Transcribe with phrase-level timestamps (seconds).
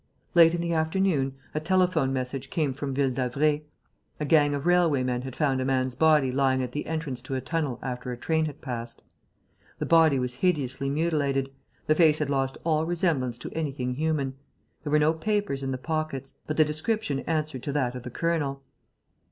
[0.33, 3.61] Late in the afternoon, a telephone message came from Ville d'Avray.
[4.19, 7.35] A gang of railway men had found a man's body lying at the entrance to
[7.35, 9.03] a tunnel after a train had passed.
[9.77, 11.51] The body was hideously mutilated;
[11.85, 14.33] the face had lost all resemblance to anything human.
[14.83, 16.33] There were no papers in the pockets.
[16.47, 18.63] But the description answered to that of the colonel.